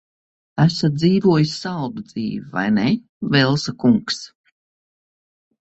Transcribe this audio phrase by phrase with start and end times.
[0.63, 2.87] Esat dzīvojis saldu dzīvi, vai ne,
[3.37, 4.19] Velsa kungs?